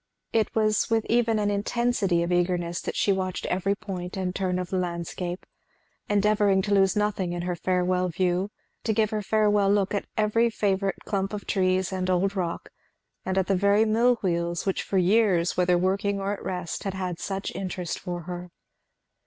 [0.33, 4.57] It was with even an intensity of eagerness that she watched every point and turn
[4.57, 5.45] of the landscape,
[6.09, 8.49] endeavouring to lose nothing in her farewell view,
[8.83, 12.69] to give her farewell look at every favourite clump of trees and old rock,
[13.27, 16.95] and at the very mill wheels, which for years whether working or at rest had
[16.95, 18.49] had such interest for her.